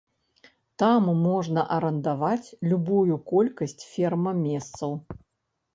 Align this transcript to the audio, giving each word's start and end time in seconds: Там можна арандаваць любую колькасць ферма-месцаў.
Там 0.83 1.11
можна 1.25 1.65
арандаваць 1.77 2.47
любую 2.73 3.15
колькасць 3.35 3.79
ферма-месцаў. 3.93 4.91